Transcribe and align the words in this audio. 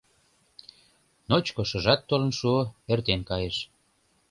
Ночко 1.29 1.61
шыжат 1.69 2.01
толын 2.09 2.31
шуо, 2.39 2.61
эртен 2.91 3.21
кайыш. 3.29 3.57